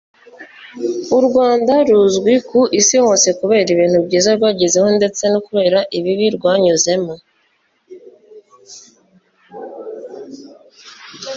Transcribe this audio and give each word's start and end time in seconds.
u 1.17 1.19
Rwanda 1.27 1.73
ruzwi 1.89 2.33
ku 2.49 2.59
Isi 2.79 2.95
hose 3.05 3.27
kubera 3.39 3.67
ibintu 3.75 3.97
byiza 4.05 4.29
rwagezeho 4.37 4.87
ndetse 4.97 5.23
no 5.33 5.39
kubera 5.47 5.79
ibibi 5.97 6.27
rwanyuzemo 6.37 7.13